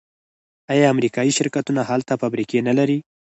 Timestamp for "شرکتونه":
1.37-1.81